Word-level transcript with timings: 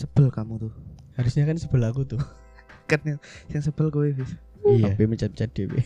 Sebel 0.00 0.32
kamu 0.32 0.56
tuh. 0.56 0.72
Harusnya 1.12 1.44
kan 1.44 1.60
sebelah 1.60 1.92
aku 1.92 2.08
tuh. 2.08 2.20
Kan 2.90 3.04
yang, 3.04 3.20
yang 3.52 3.62
sebel 3.62 3.92
kowe 3.92 4.08
Fis. 4.08 4.34
Iya. 4.66 4.92
Tapi 4.92 5.04
mencet-mencet 5.06 5.50
dewe. 5.54 5.78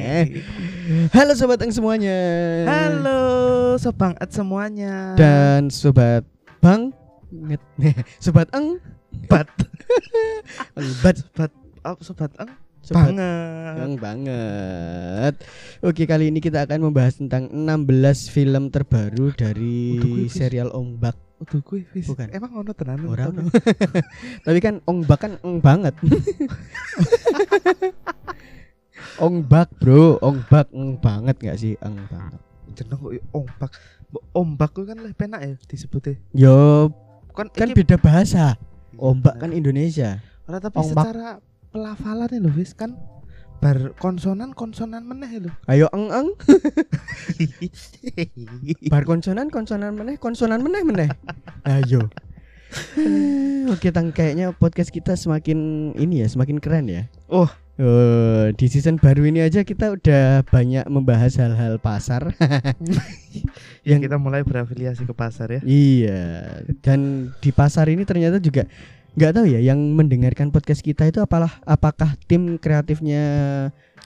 Halo 1.16 1.32
sobat 1.36 1.60
eng 1.62 1.70
semuanya. 1.70 2.18
Halo 2.66 3.20
sobanget 3.78 4.28
semuanya. 4.32 5.14
Dan 5.14 5.70
sobat 5.70 6.24
Bang 6.58 6.90
sobat 8.24 8.48
Eng 8.56 8.80
Bat. 9.30 9.46
Bat 11.04 11.16
sobat 11.22 11.52
oh, 11.84 11.96
sobat 12.00 12.32
eng 12.40 12.50
Sobat 12.82 13.12
banget. 13.12 13.74
Eng 13.84 13.94
banget. 14.00 15.34
Oke, 15.84 16.08
kali 16.08 16.32
ini 16.32 16.40
kita 16.40 16.64
akan 16.64 16.88
membahas 16.88 17.20
tentang 17.20 17.52
16 17.52 18.32
film 18.32 18.72
terbaru 18.72 19.36
dari 19.36 20.00
Udah, 20.00 20.08
gue, 20.08 20.32
serial 20.32 20.72
Ombak. 20.72 21.27
Udah 21.38 21.58
gue 21.62 21.80
Fis. 21.86 22.10
Bukan. 22.10 22.26
Emang 22.34 22.50
ono 22.50 22.72
tenan. 22.74 22.98
Ora 23.06 23.30
ono. 23.30 23.46
Tapi 24.46 24.58
kan 24.58 24.82
Ombak 24.82 25.18
kan 25.22 25.32
eng 25.40 25.62
banget. 25.62 25.94
Ombak, 29.18 29.68
Bro. 29.78 30.18
Ombak 30.18 30.70
eng 30.74 30.98
banget 30.98 31.36
nggak 31.38 31.58
sih? 31.58 31.74
Eng 31.78 31.98
banget. 32.10 32.40
Jeneng 32.74 32.98
kok 32.98 33.12
ombak. 33.32 33.70
Mbok 34.08 34.22
Ombak 34.32 34.70
ku 34.72 34.82
kan 34.86 34.98
lebih 34.98 35.16
penak 35.18 35.40
ya 35.42 35.52
disebutnya. 35.66 36.14
Yo, 36.32 36.90
Kan 37.34 37.50
kan 37.50 37.70
beda 37.70 37.96
bahasa. 37.98 38.58
Ombak 38.98 39.38
Iya, 39.38 39.40
kan 39.42 39.50
Indonesia. 39.54 40.10
Ora 40.46 40.58
tapi 40.58 40.82
Ombak. 40.82 41.04
secara 41.06 41.28
pelafalan 41.70 42.30
lho 42.34 42.50
Fis 42.50 42.72
kan 42.74 42.98
bar 43.58 43.92
konsonan 43.98 44.54
konsonan 44.54 45.02
meneh 45.02 45.30
lho. 45.42 45.50
Ayo 45.66 45.90
eng 45.90 46.14
eng. 46.14 46.28
Bar 48.92 49.02
konsonan 49.02 49.50
konsonan 49.50 49.98
meneh 49.98 50.14
konsonan 50.18 50.62
meneh 50.62 50.82
meneh. 50.86 51.08
Ayo. 51.66 52.06
Oke, 53.68 53.90
tang 53.90 54.14
kayaknya 54.14 54.54
podcast 54.54 54.92
kita 54.94 55.16
semakin 55.18 55.92
ini 55.98 56.22
ya, 56.22 56.26
semakin 56.30 56.62
keren 56.62 56.86
ya. 56.86 57.02
Oh. 57.26 57.48
Eh, 57.78 58.50
di 58.58 58.66
season 58.66 58.98
baru 58.98 59.22
ini 59.30 59.38
aja 59.38 59.62
kita 59.62 59.94
udah 59.94 60.42
banyak 60.50 60.82
membahas 60.90 61.38
hal-hal 61.38 61.78
pasar. 61.78 62.34
yang 63.88 64.02
kita 64.02 64.18
mulai 64.18 64.42
berafiliasi 64.42 65.06
ke 65.06 65.14
pasar 65.14 65.58
ya. 65.58 65.60
iya. 65.62 66.58
Dan 66.82 67.30
di 67.38 67.54
pasar 67.54 67.86
ini 67.86 68.02
ternyata 68.02 68.42
juga 68.42 68.66
nggak 69.18 69.34
tahu 69.34 69.46
ya 69.50 69.58
yang 69.58 69.82
mendengarkan 69.98 70.54
podcast 70.54 70.78
kita 70.78 71.10
itu 71.10 71.18
apalah 71.18 71.58
apakah 71.66 72.14
tim 72.30 72.54
kreatifnya 72.54 73.22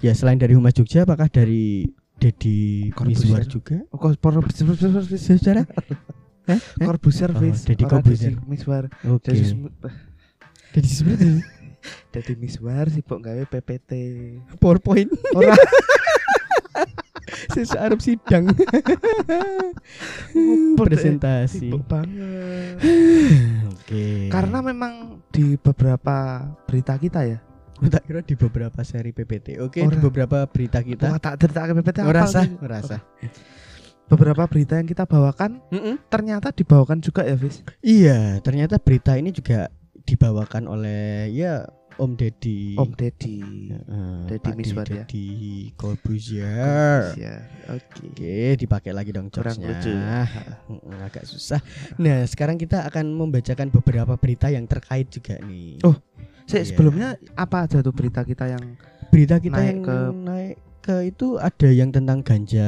ya 0.00 0.12
selain 0.16 0.40
dari 0.40 0.56
Humas 0.56 0.72
Jogja 0.72 1.04
apakah 1.04 1.28
dari 1.28 1.84
Dedi 2.16 2.88
Corbuzier. 2.96 3.28
Miswar 3.28 3.44
juga? 3.44 3.76
Oh, 3.92 3.98
Corbuzier 3.98 5.18
Secara 5.18 5.62
Corbuzier 6.78 7.30
Fis. 7.34 7.66
Deddy 7.66 7.84
Corbuzier. 7.84 8.34
Miswar. 8.46 8.88
Oke. 9.10 9.34
Deddy 10.72 10.88
seperti 10.88 11.26
Deddy 12.14 12.34
Miswar 12.38 12.86
sibuk 12.88 13.20
gawe 13.20 13.42
PPT. 13.44 13.90
PowerPoint. 14.62 15.10
Ora 15.34 15.52
Sesuk 17.54 17.78
arep 17.78 18.00
sidang. 18.00 18.50
Dek? 18.52 18.84
Presentasi. 20.76 21.68
sibuk 21.68 21.84
banget. 21.86 22.76
Oke. 23.72 24.28
Karena 24.28 24.58
memang 24.60 25.22
di 25.30 25.56
beberapa 25.58 26.46
berita 26.66 26.96
kita 26.96 27.24
ya. 27.26 27.38
tak 27.82 28.06
kira 28.06 28.22
di 28.22 28.38
beberapa 28.38 28.78
seri 28.86 29.10
PPT. 29.10 29.58
Oke, 29.58 29.82
di 29.82 29.90
Ora. 29.90 29.98
beberapa 29.98 30.38
berita 30.46 30.78
Wah, 30.78 30.86
kita. 30.86 31.06
tak 31.18 31.34
cerita 31.42 31.66
PPT 31.66 31.98
apa 31.98 32.10
Merasa, 32.14 32.40
merasa. 32.62 32.96
Beberapa 34.06 34.44
berita 34.46 34.78
yang 34.78 34.86
kita 34.86 35.02
bawakan 35.08 35.58
ternyata 36.06 36.54
dibawakan 36.54 37.02
juga 37.02 37.26
ya, 37.26 37.34
Fis. 37.34 37.66
Iya, 37.82 38.38
ternyata 38.38 38.78
berita 38.78 39.18
ini 39.18 39.34
juga 39.34 39.66
dibawakan 40.06 40.70
oleh 40.70 41.30
ya 41.34 41.66
Om 41.94 42.12
Deddy. 42.14 42.74
Om 42.74 42.90
Deddy. 42.92 43.38
Heeh, 43.68 44.16
Deddy 44.26 44.50
Miswar 44.54 44.86
ya. 44.86 45.04
Deddy 45.04 45.26
Corbuzier. 45.74 47.12
Ya, 47.14 47.36
oke. 47.68 48.12
Oke, 48.12 48.56
dipakai 48.56 48.92
lagi 48.92 49.10
dong 49.10 49.28
Kurang 49.28 49.56
lucu. 49.56 49.92
Mm, 49.92 51.02
agak 51.02 51.24
susah. 51.24 51.60
Nah, 51.96 52.24
sekarang 52.24 52.56
kita 52.56 52.84
akan 52.84 53.08
membacakan 53.08 53.68
beberapa 53.68 54.16
berita 54.16 54.48
yang 54.48 54.64
terkait 54.64 55.08
juga 55.08 55.36
nih. 55.38 55.80
Oh, 55.82 55.96
Sik, 56.42 56.58
Iya. 56.58 56.66
sebelumnya 56.68 57.08
apa 57.32 57.64
aja 57.64 57.78
tuh 57.80 57.94
berita 57.94 58.22
kita 58.22 58.50
yang 58.50 58.74
berita 59.08 59.38
kita 59.38 59.54
naik 59.54 59.68
yang 59.68 59.80
ke- 59.80 60.12
naik 60.18 60.54
ke 60.82 60.96
itu 61.06 61.38
ada 61.38 61.68
yang 61.70 61.94
tentang 61.94 62.18
ganja 62.20 62.66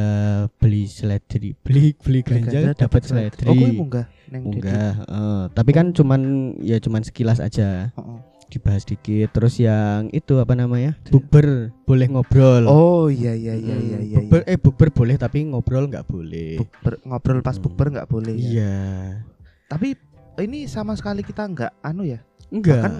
beli 0.57 0.87
seledri, 0.87 1.59
beli 1.59 1.91
beli 1.93 2.23
ganja, 2.23 2.71
dapat 2.73 3.03
seledri. 3.03 3.51
Oh, 3.51 3.59
munggah. 3.75 4.07
Munggah, 4.31 4.93
eh, 5.01 5.45
tapi 5.51 5.71
kan 5.71 5.91
cuman 5.91 6.21
ya 6.59 6.79
cuman 6.79 7.03
sekilas 7.03 7.39
aja 7.39 7.91
Heeh. 7.91 8.19
Dibahas 8.54 8.82
dikit. 8.82 9.28
Terus 9.31 9.59
yang 9.59 10.06
itu 10.09 10.38
apa 10.38 10.54
namanya? 10.54 10.94
Iya. 10.97 11.10
Bukber 11.10 11.47
boleh 11.82 12.06
ngobrol. 12.06 12.65
Oh, 12.65 13.06
iya 13.06 13.34
iya 13.34 13.53
iya 13.53 13.75
Hmm, 13.75 13.84
iya 13.84 13.98
iya. 14.00 14.16
bukber 14.20 14.41
eh 14.47 14.54
bukber 14.56 14.88
boleh 14.88 15.16
tapi 15.16 15.42
ngobrol 15.42 15.84
nggak 15.84 16.06
boleh. 16.06 16.56
Bukber- 16.56 17.03
ngobrol 17.03 17.41
pas 17.41 17.59
Hmm. 17.59 17.65
bukber 17.66 17.87
nggak 17.91 18.06
boleh 18.06 18.32
ya. 18.32 18.47
Iya. 18.47 18.76
Tapi 19.66 19.88
ini 20.41 20.65
sama 20.65 20.94
sekali 20.94 21.20
kita 21.20 21.42
nggak 21.42 21.72
anu 21.81 22.06
ya. 22.06 22.22
Enggak. 22.48 22.81
Kan 22.81 22.92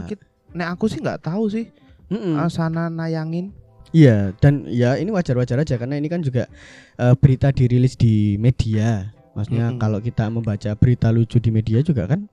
nek 0.51 0.69
aku 0.71 0.87
sih 0.87 0.99
nggak 0.99 1.23
tahu 1.23 1.47
sih 1.49 1.71
Mm-mm. 2.07 2.35
asana 2.37 2.87
nayangin. 2.87 3.55
Iya, 3.91 4.35
dan 4.37 4.67
ya 4.67 4.99
ini 4.99 5.09
wajar-wajar 5.09 5.55
aja 5.57 5.79
karena 5.79 5.95
ini 5.95 6.11
kan 6.11 6.19
juga 6.19 6.51
eh, 6.95 7.15
berita 7.15 7.51
dirilis 7.51 7.95
di 7.95 8.35
media. 8.37 9.15
Maksudnya 9.35 9.71
Mm-mm. 9.71 9.79
kalau 9.79 9.99
kita 9.99 10.27
membaca 10.27 10.71
berita 10.75 11.11
lucu 11.11 11.39
di 11.39 11.51
media 11.51 11.79
juga 11.79 12.07
kan 12.07 12.27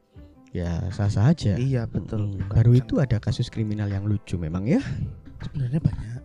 ya 0.51 0.87
sah-sah 0.91 1.31
aja. 1.31 1.55
Iya 1.55 1.87
betul. 1.87 2.27
Mm, 2.27 2.47
Bukan 2.47 2.55
Baru 2.55 2.71
itu 2.75 2.93
ada 2.99 3.17
kasus 3.17 3.47
kriminal 3.47 3.87
yang 3.87 4.03
lucu 4.05 4.35
memang 4.35 4.67
ya. 4.67 4.79
sebenarnya 5.41 5.81
banyak. 5.81 6.21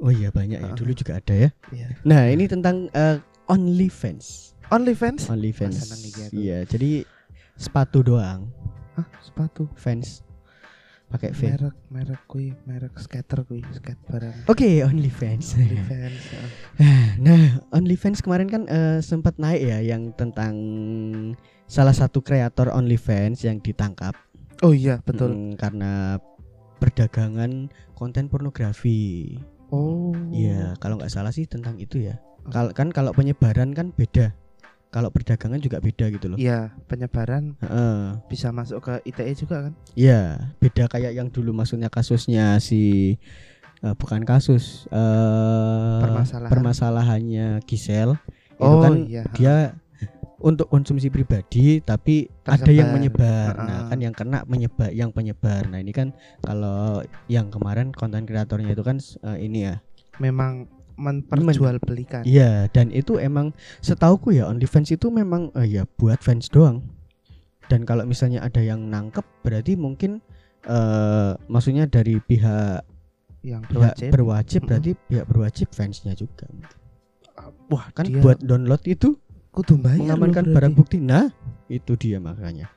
Oh 0.00 0.10
iya 0.10 0.28
banyak 0.30 0.58
ya. 0.58 0.72
Ah. 0.72 0.76
Dulu 0.76 0.92
juga 0.94 1.18
ada 1.20 1.34
ya. 1.34 1.50
Iya. 1.70 1.88
Nah, 2.02 2.26
ini 2.28 2.44
tentang 2.48 2.88
eh, 2.90 3.18
OnlyFans. 3.46 4.56
OnlyFans? 4.72 5.28
OnlyFans. 5.28 5.74
seneng 5.76 6.00
iki 6.02 6.20
aku. 6.24 6.32
Iya, 6.34 6.58
jadi 6.64 6.90
sepatu 7.54 8.02
doang, 8.02 8.48
Hah, 8.96 9.06
sepatu. 9.22 9.68
fans 9.76 10.24
pakai 11.14 11.30
V. 11.30 11.40
Merek 11.54 11.76
merek 11.94 12.22
kui, 12.26 12.50
merek 12.66 12.98
skater 12.98 13.46
kui, 13.46 13.62
skate 13.70 14.02
barang. 14.10 14.50
Oke, 14.50 14.82
OnlyFans. 14.82 15.54
OnlyFans. 15.54 16.22
heeh. 16.82 17.08
Nah, 17.22 17.62
OnlyFans 17.70 18.18
kemarin 18.18 18.50
kan 18.50 18.66
eh, 18.66 18.98
sempat 18.98 19.38
naik 19.38 19.62
ya 19.62 19.78
yang 19.78 20.10
tentang 20.18 20.58
salah 21.70 21.94
satu 21.94 22.18
kreator 22.18 22.74
OnlyFans 22.74 23.46
yang 23.46 23.62
ditangkap 23.62 24.18
Oh 24.62 24.72
iya, 24.72 25.02
betul. 25.02 25.34
mm, 25.34 25.58
karena 25.58 26.20
perdagangan 26.78 27.72
konten 27.98 28.30
pornografi. 28.30 29.34
Oh. 29.72 30.14
Iya, 30.30 30.78
kalau 30.78 31.00
nggak 31.00 31.10
salah 31.10 31.34
sih 31.34 31.48
tentang 31.48 31.80
itu 31.80 32.06
ya. 32.06 32.20
Kalau 32.52 32.70
kan 32.76 32.92
kalau 32.92 33.10
penyebaran 33.16 33.72
kan 33.72 33.90
beda. 33.96 34.36
Kalau 34.94 35.10
perdagangan 35.10 35.58
juga 35.58 35.82
beda 35.82 36.06
gitu 36.06 36.30
loh. 36.30 36.38
Iya, 36.38 36.70
penyebaran 36.86 37.58
Heeh. 37.58 38.22
bisa 38.30 38.54
masuk 38.54 38.78
ke 38.78 39.02
ITE 39.04 39.34
juga 39.34 39.66
kan? 39.66 39.72
Iya, 39.98 40.54
beda 40.62 40.86
kayak 40.86 41.18
yang 41.18 41.26
dulu 41.26 41.50
maksudnya 41.50 41.90
kasusnya 41.90 42.62
si 42.62 43.18
eh, 43.82 43.94
bukan 43.98 44.22
kasus 44.22 44.86
eh 44.88 45.98
Permasalahan. 45.98 46.50
permasalahannya 46.54 47.46
Gisel. 47.66 48.14
itu 48.54 48.62
Oh, 48.62 48.78
kan 48.78 48.94
iya. 49.10 49.26
dia 49.34 49.54
untuk 50.38 50.70
konsumsi 50.70 51.10
pribadi 51.10 51.82
tapi 51.82 52.30
ada 52.46 52.62
Tersebar. 52.62 52.78
yang 52.78 52.88
menyebar. 52.94 53.50
Nah, 53.50 53.66
Heeh. 53.66 53.88
kan 53.90 53.98
yang 53.98 54.14
kena 54.14 54.38
menyebar 54.46 54.94
yang 54.94 55.10
penyebar. 55.10 55.66
Nah, 55.66 55.82
ini 55.82 55.90
kan 55.90 56.14
kalau 56.38 57.02
yang 57.26 57.50
kemarin 57.50 57.90
konten 57.90 58.22
kreatornya 58.22 58.70
itu 58.70 58.86
kan 58.86 59.02
eh, 59.02 59.38
ini 59.42 59.66
ya. 59.66 59.82
Memang 60.22 60.70
memperjualbelikan. 60.96 62.22
Iya, 62.22 62.66
dan 62.70 62.90
itu 62.90 63.16
emang 63.16 63.50
setauku 63.80 64.30
ya 64.30 64.46
OnlyFans 64.46 64.94
itu 64.94 65.08
memang 65.08 65.50
eh, 65.54 65.66
ya 65.68 65.82
buat 65.86 66.18
fans 66.18 66.48
doang. 66.48 66.82
Dan 67.66 67.82
kalau 67.82 68.04
misalnya 68.04 68.40
ada 68.40 68.60
yang 68.60 68.86
nangkep 68.86 69.24
berarti 69.40 69.74
mungkin 69.74 70.20
eh 70.64 71.32
maksudnya 71.46 71.84
dari 71.84 72.16
pihak 72.18 72.84
Yang 73.40 73.62
pihak 73.68 73.72
berwajib. 73.72 74.08
berwajib 74.12 74.60
Mm-mm. 74.60 74.68
berarti 74.70 74.90
pihak 75.08 75.26
berwajib 75.26 75.68
fansnya 75.70 76.12
juga. 76.14 76.46
Wah, 77.68 77.88
Kan 77.92 78.08
dia 78.08 78.20
buat 78.20 78.40
download 78.40 78.84
itu 78.84 79.16
kudu 79.50 79.76
bayar 79.78 80.00
mengamankan 80.00 80.50
barang 80.50 80.72
bukti. 80.72 81.00
Nah, 81.00 81.32
itu 81.66 81.96
dia 81.96 82.16
makanya. 82.18 82.68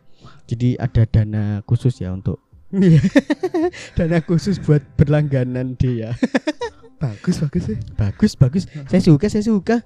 Jadi 0.48 0.76
ada 0.76 1.04
dana 1.04 1.44
khusus 1.64 2.00
ya 2.00 2.12
untuk 2.12 2.40
Iya. 2.68 3.00
dana 4.00 4.20
khusus 4.20 4.60
buat 4.60 4.84
berlangganan 4.96 5.80
dia. 5.80 6.12
Bagus 6.98 7.38
bagus 7.42 7.64
sih. 7.70 7.78
bagus, 7.94 8.34
bagus. 8.34 8.64
Saya 8.90 9.02
suka, 9.02 9.30
saya 9.30 9.46
suka. 9.46 9.86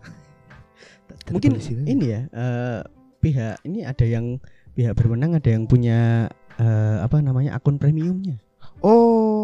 Mungkin 1.28 1.60
ini. 1.60 2.08
ya 2.08 2.22
eh, 2.32 2.80
pihak 3.20 3.62
ini 3.68 3.84
ada 3.84 4.06
yang 4.08 4.40
pihak 4.74 4.96
berwenang 4.96 5.36
ada 5.36 5.52
yang 5.52 5.68
punya 5.68 6.32
eh, 6.56 6.98
apa 7.04 7.20
namanya 7.20 7.60
akun 7.60 7.76
premiumnya. 7.76 8.40
Oh. 8.82 9.42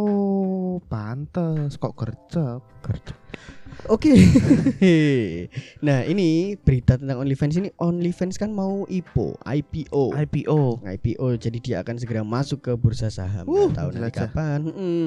Oh, 0.77 0.85
pantes 0.93 1.73
kok 1.81 1.97
gercep. 1.97 2.61
Gercep. 2.85 3.17
Oke. 3.87 4.11
nah, 5.87 6.03
ini 6.03 6.59
berita 6.59 6.99
tentang 6.99 7.23
OnlyFans 7.23 7.55
ini 7.55 7.69
OnlyFans 7.79 8.35
kan 8.35 8.51
mau 8.51 8.83
IPO, 8.85 9.39
IPO. 9.41 10.03
IPO. 10.11 10.59
IPO 10.83 11.27
jadi 11.39 11.57
dia 11.63 11.75
akan 11.81 11.95
segera 11.95 12.21
masuk 12.21 12.67
ke 12.67 12.71
bursa 12.75 13.07
saham 13.07 13.47
Uh, 13.47 13.71
Nggak 13.71 13.79
tahu 13.79 13.89
nanti 13.95 14.11
kapan 14.11 14.59
Mm-mm. 14.67 15.01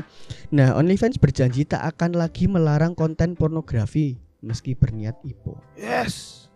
nah 0.49 0.73
OnlyFans 0.81 1.21
berjanji 1.21 1.69
tak 1.69 1.85
akan 1.85 2.17
lagi 2.17 2.49
melarang 2.49 2.97
konten 2.97 3.37
pornografi 3.37 4.17
meski 4.41 4.73
berniat 4.73 5.21
IPO 5.21 5.61
Yes. 5.77 6.49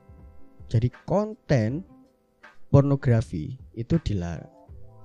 jadi 0.73 0.89
konten 1.05 1.85
pornografi 2.73 3.61
itu 3.77 4.01
dilarang 4.01 4.49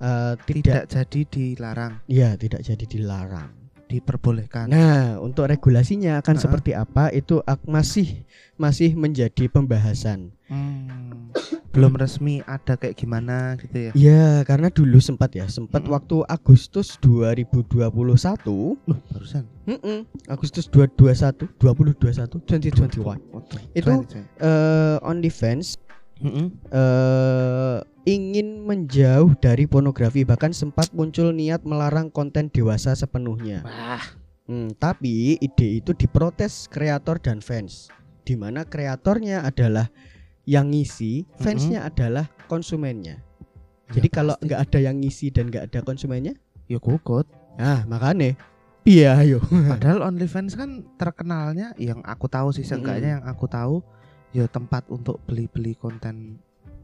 Eh, 0.00 0.32
Tidak 0.48 0.64
tidak, 0.64 0.84
jadi 0.88 1.20
dilarang, 1.28 2.00
ya 2.08 2.32
tidak 2.32 2.64
jadi 2.64 2.84
dilarang 2.88 3.52
diperbolehkan. 3.90 4.70
nah 4.70 5.18
untuk 5.18 5.44
regulasinya 5.44 6.18
akan 6.18 6.34
Nah. 6.34 6.40
seperti 6.40 6.70
apa 6.72 7.10
itu 7.10 7.42
masih 7.64 8.22
masih 8.56 8.94
menjadi 8.94 9.46
pembahasan 9.46 10.30
Hmm, 10.46 11.30
belum 11.70 11.94
resmi 11.94 12.42
ada 12.44 12.74
kayak 12.74 12.94
gimana 12.96 13.54
gitu 13.56 13.78
ya. 13.80 13.92
ya 13.94 14.24
karena 14.42 14.66
dulu 14.66 14.98
sempat 14.98 15.30
ya 15.30 15.46
sempat 15.46 15.78
Mm-mm. 15.80 15.94
waktu 15.94 16.16
Agustus 16.24 16.98
2021 16.98 17.78
Loh, 18.82 18.98
barusan. 19.06 19.46
Mm-mm. 19.64 20.06
Agustus 20.26 20.66
2021 20.66 21.46
2021 21.54 22.42
2021 22.42 23.06
Waduh, 23.30 23.62
Itu- 23.72 24.02
2020. 24.02 24.26
eh 24.38 24.98
OnlyFans 26.20 26.28
Mm-mm. 26.28 26.46
eh 26.72 27.78
ingin 28.08 28.64
menjauh 28.64 29.36
dari 29.40 29.68
pornografi 29.68 30.24
bahkan 30.24 30.52
sempat 30.52 30.92
muncul 30.96 31.32
niat 31.32 31.64
melarang 31.68 32.08
konten 32.08 32.48
dewasa 32.52 32.96
sepenuhnya. 32.96 33.64
Wah, 33.64 34.20
Hmm, 34.50 34.74
tapi 34.74 35.38
ide 35.38 35.78
itu 35.78 35.94
diprotes 35.94 36.66
kreator 36.66 37.22
dan 37.22 37.38
fans, 37.38 37.86
di 38.26 38.34
mana 38.34 38.66
kreatornya 38.66 39.46
adalah 39.46 39.86
yang 40.42 40.74
ngisi, 40.74 41.22
fansnya 41.38 41.86
adalah 41.86 42.26
konsumennya. 42.50 43.22
Jadi 43.94 44.10
ya 44.10 44.14
kalau 44.18 44.34
pasti. 44.34 44.50
nggak 44.50 44.60
ada 44.66 44.78
yang 44.82 44.96
ngisi 44.98 45.30
dan 45.30 45.54
nggak 45.54 45.70
ada 45.70 45.86
konsumennya, 45.86 46.34
ya 46.66 46.82
gugut. 46.82 47.30
nah 47.54 47.86
makanya, 47.86 48.34
iya 48.82 49.14
ayo. 49.22 49.38
Padahal 49.70 50.02
OnlyFans 50.10 50.58
kan 50.58 50.82
terkenalnya 50.98 51.70
yang 51.78 52.02
aku 52.02 52.26
tahu 52.26 52.50
sih 52.50 52.66
seenggaknya 52.66 53.22
yang 53.22 53.24
aku 53.30 53.46
tahu 53.46 53.86
ya 54.30 54.46
tempat 54.46 54.86
untuk 54.90 55.18
beli-beli 55.26 55.74
konten 55.74 56.38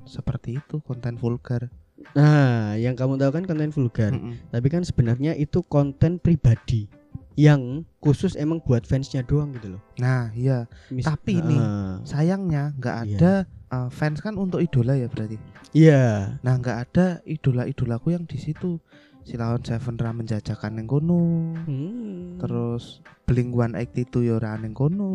seperti 0.07 0.59
itu, 0.63 0.79
konten 0.87 1.19
vulgar. 1.19 1.67
Nah, 2.15 2.77
yang 2.79 2.95
kamu 2.95 3.19
tahu 3.19 3.31
kan 3.35 3.45
konten 3.49 3.73
vulgar. 3.75 4.13
Mm-mm. 4.15 4.53
Tapi 4.53 4.67
kan 4.71 4.83
sebenarnya 4.87 5.35
itu 5.35 5.65
konten 5.67 6.23
pribadi 6.23 6.87
yang 7.37 7.85
khusus 8.01 8.33
emang 8.35 8.59
buat 8.59 8.83
fansnya 8.83 9.21
doang 9.21 9.53
gitu 9.53 9.77
loh. 9.77 9.81
Nah, 9.97 10.33
iya. 10.33 10.65
Mis- 10.89 11.05
Tapi 11.05 11.39
Ah, 11.39 12.01
Sayangnya 12.03 12.73
nggak 12.75 12.95
Iya. 12.97 13.05
ada 13.13 13.33
uh, 13.69 13.89
fans 13.89 14.19
kan 14.19 14.35
untuk 14.35 14.59
idola 14.59 14.93
ya 14.93 15.07
berarti. 15.07 15.37
iya, 15.71 16.35
Nah, 16.41 16.53
nggak 16.57 16.77
ada 16.83 17.05
idola-idolaku 17.23 18.11
yang 18.11 18.25
di 18.25 18.37
situ. 18.37 18.81
Silaon 19.23 19.61
Seven 19.61 19.95
ra 19.97 20.11
menjajakan 20.11 20.77
yang 20.77 20.87
kono. 20.87 21.51
Hmm. 21.67 22.39
Terus 22.39 23.01
Blink 23.27 23.51
182 23.53 24.23
ya 24.23 24.33
ora 24.35 24.55
ning 24.55 24.71
kono. 24.71 25.11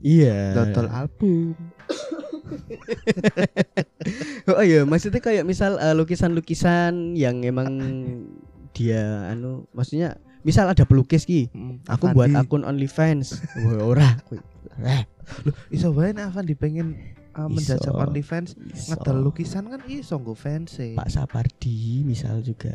iya. 0.00 0.54
Dodol 0.54 0.86
album. 0.86 1.54
Oh 4.48 4.60
iya, 4.60 4.82
maksudnya 4.82 5.20
kayak 5.20 5.44
misal 5.44 5.76
eh, 5.76 5.92
lukisan-lukisan 5.94 7.14
yang 7.14 7.44
emang 7.44 7.68
dia 8.74 9.28
anu, 9.28 9.68
maksudnya 9.70 10.16
misal 10.40 10.68
ada 10.68 10.84
pelukis 10.84 11.24
ki, 11.24 11.50
Mm, 11.52 11.84
aku 11.84 12.10
buat 12.12 12.30
akun 12.32 12.64
OnlyFans. 12.64 13.40
Ora. 13.84 14.16
Eh, 14.80 15.04
Iso 15.70 15.92
wae 15.92 16.10
nek 16.10 16.32
pengen 16.56 16.96
uh, 17.36 17.46
menjajak 17.46 17.92
Iso. 17.92 17.94
OnlyFans 17.94 18.50
ngedol 18.88 19.18
lukisan 19.22 19.68
kan 19.68 19.80
iso 19.86 20.18
nggo 20.18 20.34
fans 20.34 20.80
e. 20.80 20.96
Pak 20.96 21.10
Sapardi 21.10 22.02
misal 22.02 22.40
juga. 22.42 22.74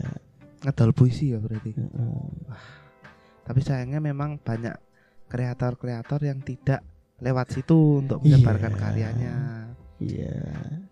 Ngedol 0.63 0.95
puisi 0.95 1.33
ya 1.33 1.39
berarti. 1.41 1.75
Heeh. 1.75 2.25
Tapi 3.45 3.59
sayangnya 3.62 4.01
memang 4.01 4.41
banyak 4.41 4.73
kreator-kreator 5.27 6.21
yang 6.23 6.39
tidak 6.41 6.81
lewat 7.19 7.51
situ 7.51 8.01
untuk 8.01 8.21
menyebarkan 8.21 8.73
Iya. 8.73 8.79
karyanya 8.79 9.35
Iya. 10.00 10.35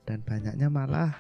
dan 0.08 0.20
banyaknya 0.24 0.68
malah 0.72 1.12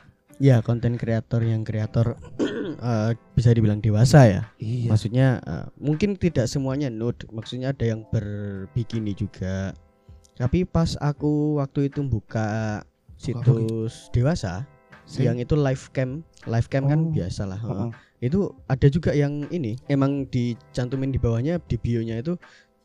Ya 0.43 0.59
konten 0.59 0.99
kreator 0.99 1.39
yang 1.39 1.63
kreator 1.63 2.19
eh, 2.83 3.11
bisa 3.31 3.55
dibilang 3.55 3.79
dewasa 3.79 4.27
ya. 4.27 4.41
iya 4.59 4.91
Maksudnya 4.91 5.39
eh, 5.39 5.65
mungkin 5.79 6.19
tidak 6.19 6.51
semuanya 6.51 6.91
nude, 6.91 7.23
maksudnya 7.31 7.71
ada 7.71 7.87
yang 7.87 8.03
berbikini 8.11 9.15
juga. 9.15 9.71
Tapi 10.35 10.67
pas 10.67 10.99
aku 10.99 11.63
waktu 11.63 11.87
itu 11.87 12.03
buka 12.03 12.81
situs 13.15 14.11
dewasa, 14.11 14.67
Sing- 15.07 15.31
yang 15.31 15.39
itu 15.39 15.55
live 15.55 15.87
cam, 15.95 16.27
live 16.43 16.67
cam 16.67 16.91
kan 16.91 16.99
Oh. 17.07 17.11
biasa 17.15 17.47
lah. 17.47 17.59
Heeh. 17.63 17.89
Itu 18.27 18.51
ada 18.67 18.87
juga 18.91 19.15
yang 19.15 19.47
ini, 19.47 19.79
emang 19.87 20.27
dicantumin 20.27 21.15
di 21.15 21.23
bawahnya 21.23 21.63
di 21.63 21.79
bionya 21.79 22.19
itu 22.19 22.35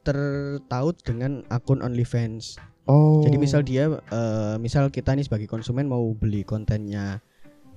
tertaut 0.06 0.94
dengan 1.02 1.42
akun 1.50 1.82
OnlyFans. 1.82 2.54
Oh. 2.86 3.20
Jadi 3.26 3.34
misal 3.34 3.66
dia 3.66 3.90
eh, 3.90 4.56
misal 4.62 4.94
kita 4.94 5.10
nih 5.18 5.26
sebagai 5.26 5.50
konsumen 5.50 5.90
mau 5.90 6.06
beli 6.14 6.46
kontennya. 6.46 7.18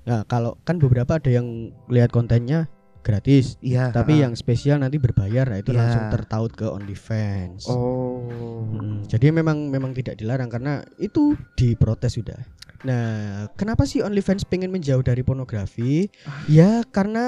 Nah, 0.02 0.26
kalau 0.26 0.58
kan 0.66 0.82
beberapa 0.82 1.22
ada 1.22 1.30
yang 1.30 1.70
lihat 1.88 2.10
kontennya 2.10 2.66
gratis, 3.02 3.58
iya. 3.66 3.90
tapi 3.90 4.18
heeh. 4.18 4.30
yang 4.30 4.34
spesial 4.38 4.78
nanti 4.78 5.02
berbayar. 5.02 5.50
Nah, 5.50 5.58
itu 5.58 5.74
Iya. 5.74 5.78
langsung 5.82 6.06
tertaut 6.14 6.54
ke 6.54 6.66
OnlyFans. 6.66 7.66
Oh. 7.66 8.22
Mm, 8.70 9.10
jadi 9.10 9.34
memang 9.34 9.70
memang 9.70 9.94
tidak 9.94 10.22
dilarang 10.22 10.50
karena 10.50 10.86
itu 11.02 11.34
diprotes 11.58 12.18
sudah. 12.18 12.38
Nah, 12.82 13.46
kenapa 13.58 13.86
sih 13.86 14.02
OnlyFans 14.02 14.42
pengen 14.46 14.74
menjauh 14.74 15.06
dari 15.06 15.22
pornografi? 15.22 16.10
Ah. 16.26 16.42
Ya 16.50 16.72
karena 16.90 17.26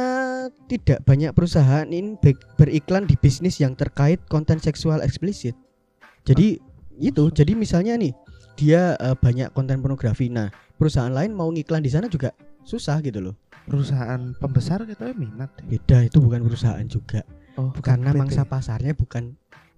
tidak 0.66 1.06
banyak 1.06 1.30
perusahaan 1.34 1.86
ini 1.86 2.18
be- 2.18 2.38
beriklan 2.58 3.06
di 3.06 3.14
bisnis 3.14 3.62
yang 3.62 3.78
terkait 3.78 4.18
konten 4.30 4.58
seksual 4.58 5.02
eksplisit. 5.02 5.54
Jadi 6.26 6.58
itu, 6.98 7.24
jadi 7.34 7.54
misalnya 7.54 7.98
nih 7.98 8.14
dia 8.58 8.94
eh, 8.98 9.18
banyak 9.18 9.54
konten 9.54 9.82
pornografi. 9.82 10.30
Nah, 10.30 10.50
perusahaan 10.78 11.14
lain 11.14 11.34
mau 11.34 11.50
ngiklan 11.50 11.82
di 11.86 11.90
sana 11.90 12.06
juga 12.10 12.34
susah 12.64 13.00
gitu 13.00 13.20
loh. 13.20 13.36
Perusahaan 13.64 14.36
pembesar 14.36 14.84
kita 14.84 15.12
minat 15.14 15.52
deh. 15.56 15.66
Beda 15.70 16.04
itu 16.04 16.20
bukan 16.20 16.44
perusahaan 16.44 16.84
juga. 16.84 17.24
Oh, 17.56 17.70
karena 17.80 18.12
PT. 18.12 18.18
mangsa 18.18 18.42
pasarnya 18.44 18.92
bukan 18.92 19.38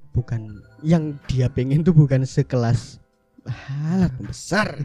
bukan 0.10 0.48
yang 0.80 1.20
dia 1.28 1.52
pengen 1.52 1.84
tuh 1.84 1.92
bukan 1.92 2.24
sekelas 2.24 3.04
alat 3.92 4.16
besar 4.18 4.80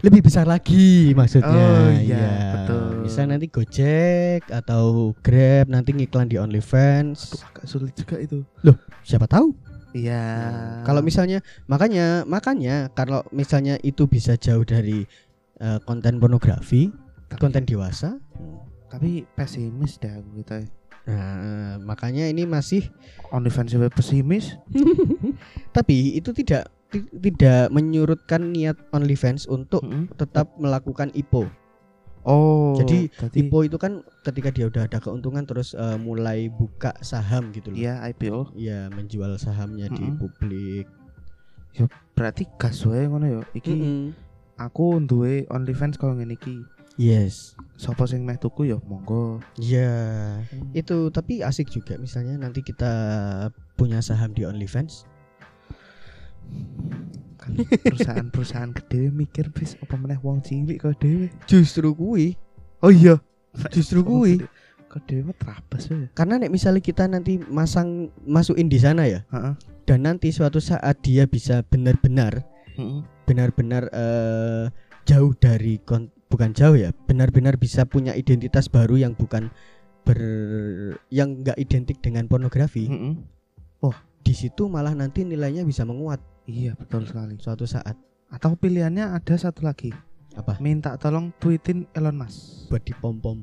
lebih 0.00 0.24
besar 0.24 0.48
lagi 0.48 1.12
maksudnya 1.12 1.52
Oh, 1.52 1.92
iya, 1.92 2.26
betul. 2.56 3.04
misal 3.04 3.28
nanti 3.28 3.46
Gojek 3.46 4.48
atau 4.48 5.12
Grab 5.20 5.68
nanti 5.68 5.92
ngiklan 5.92 6.26
di 6.26 6.40
OnlyFans 6.40 7.28
Aduh, 7.28 7.44
agak 7.46 7.64
sulit 7.68 7.92
juga 7.94 8.16
itu. 8.18 8.40
siapa 9.04 9.28
tahu 9.28 9.52
Iya. 9.92 10.24
kalau 10.82 11.04
misalnya 11.04 11.38
makanya 11.68 12.24
makanya 12.24 12.88
kalau 12.90 13.20
misalnya 13.28 13.76
itu 13.78 14.08
bisa 14.08 14.34
jauh 14.34 14.64
dari 14.64 15.04
eh, 15.62 15.78
konten 15.82 16.18
pornografi 16.18 16.90
Tapi- 17.30 17.38
konten 17.40 17.62
dewasa 17.62 18.18
tapi 18.86 19.24
pesimis 19.32 19.96
deh 19.96 20.12
aku 20.12 20.28
gitu 20.36 20.52
ya. 20.52 20.66
nah 21.02 21.34
makanya 21.80 22.28
ini 22.28 22.44
masih 22.44 22.86
OnlyFans 23.32 23.72
juga 23.72 23.88
pesimis. 23.88 24.54
Tapi 25.76 26.14
itu 26.14 26.30
tidak 26.30 26.70
ti- 26.88 27.08
tidak 27.18 27.72
menyurutkan 27.72 28.52
niat 28.52 28.76
OnlyFans 28.92 29.48
untuk 29.48 29.82
Mm-mm. 29.82 30.12
tetap 30.14 30.52
melakukan 30.56 31.10
IPO. 31.10 31.48
Oh. 32.22 32.78
Jadi, 32.78 33.10
berarti- 33.10 33.38
IPO 33.40 33.58
itu 33.66 33.76
kan 33.80 33.92
ketika 34.22 34.54
dia 34.54 34.70
udah 34.70 34.86
ada 34.86 35.00
keuntungan 35.00 35.42
terus 35.42 35.74
eh, 35.74 35.98
mulai 35.98 36.46
buka 36.46 36.94
saham 37.00 37.50
gitu 37.50 37.72
loh. 37.72 37.78
Iya 37.80 37.98
IPO. 38.06 38.54
Iya, 38.54 38.92
menjual 38.92 39.34
sahamnya 39.40 39.88
di 39.88 40.06
Mm-mm. 40.06 40.20
publik. 40.20 40.86
Berarti 42.14 42.46
gas 42.60 42.78
wae 42.84 43.08
ngono 43.08 43.26
ya. 43.26 43.40
Iki 43.50 43.72
Mm-mm. 43.72 44.00
Aku 44.56 45.00
duwe 45.02 45.44
OnlyFans 45.48 45.96
kalau 45.96 46.16
ngene 46.16 46.36
iki. 46.36 46.62
Yes. 47.00 47.56
Sopo 47.80 48.04
sing 48.04 48.28
meh 48.28 48.36
tuku 48.36 48.68
ya 48.68 48.76
monggo. 48.84 49.40
Iya. 49.56 50.44
Itu 50.76 51.08
tapi 51.08 51.40
asik 51.40 51.72
juga 51.72 51.96
misalnya 51.96 52.36
nanti 52.36 52.60
kita 52.60 52.92
punya 53.74 54.04
saham 54.04 54.36
di 54.36 54.44
OnlyFans. 54.44 55.08
Kan 57.40 57.56
perusahaan-perusahaan 57.64 58.76
gede 58.76 59.08
mikir 59.10 59.50
bis 59.50 59.74
apa 59.80 59.96
meneh 59.96 60.20
wong 60.20 60.44
cilik 60.44 60.78
kok 60.78 61.00
dhewe. 61.00 61.32
Justru 61.48 61.96
kui, 61.96 62.36
Oh 62.84 62.92
iya. 62.92 63.18
justru 63.72 64.04
kui. 64.04 64.38
Kok 64.92 65.02
dhewe 65.08 65.32
terabas 65.40 65.88
ya. 65.88 66.06
Karena 66.12 66.36
nek 66.38 66.52
misalnya 66.52 66.84
kita 66.84 67.08
nanti 67.08 67.40
masang 67.48 68.12
masukin 68.28 68.68
di 68.68 68.76
sana 68.76 69.08
ya, 69.08 69.24
Heeh. 69.32 69.54
dan 69.88 70.04
nanti 70.04 70.28
suatu 70.30 70.60
saat 70.60 71.00
dia 71.00 71.24
bisa 71.24 71.64
benar-benar 71.66 72.44
Benar-benar 73.24 73.88
eh, 73.88 74.64
jauh 75.04 75.32
dari 75.34 75.78
kon- 75.82 76.10
bukan 76.26 76.52
jauh 76.52 76.72
ya 76.74 76.96
benar-benar 77.04 77.60
bisa 77.60 77.84
punya 77.84 78.16
identitas 78.16 78.64
baru 78.66 78.96
yang 78.96 79.12
bukan 79.12 79.52
ber 80.02 80.18
yang 81.08 81.44
nggak 81.44 81.60
identik 81.60 82.00
dengan 82.00 82.26
pornografi, 82.26 82.88
Mm-mm. 82.88 83.14
di 84.22 84.34
situ 84.34 84.66
malah 84.66 84.94
nanti 84.94 85.22
nilainya 85.22 85.62
bisa 85.62 85.82
menguat 85.82 86.18
Iya 86.42 86.74
betul 86.74 87.06
sekali. 87.06 87.38
suatu 87.38 87.66
saat. 87.66 87.94
Atau 88.26 88.54
pilihannya 88.54 89.12
ada 89.12 89.34
satu 89.36 89.62
lagi. 89.62 89.94
Apa? 90.32 90.56
Minta 90.58 90.96
tolong 90.96 91.30
tweetin 91.36 91.86
Elon 91.92 92.16
Musk. 92.16 92.66
Buat 92.66 92.82
di 92.82 92.94
pom 92.96 93.20
pom. 93.20 93.38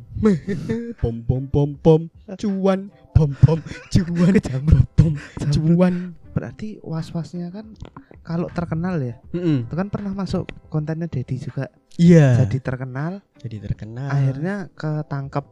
pom 1.00 1.22
pom 1.22 1.44
pom 1.48 1.70
pom 1.78 2.02
cuan 2.42 2.90
pom 3.14 3.32
pom 3.40 3.60
cuan 3.88 4.34
pom 4.42 4.84
pom 4.98 5.14
cuan. 5.48 5.96
Berarti 6.30 6.78
was-wasnya 6.80 7.50
kan 7.50 7.74
kalau 8.22 8.48
terkenal 8.48 8.98
ya. 8.98 9.18
Mm-mm. 9.32 9.66
Itu 9.66 9.74
kan 9.74 9.88
pernah 9.88 10.14
masuk 10.14 10.46
kontennya 10.68 11.06
Dedi 11.06 11.38
juga. 11.38 11.68
Iya. 11.96 12.46
Jadi 12.46 12.58
terkenal, 12.60 13.20
Jadi 13.38 13.58
terkenal. 13.60 14.08
akhirnya 14.08 14.56
ketangkep 14.74 15.46